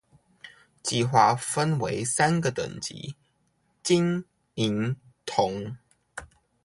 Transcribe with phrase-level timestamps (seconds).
[0.81, 3.15] 計畫分為三個等級：
[3.83, 4.95] 金、銀、
[5.27, 5.75] 銅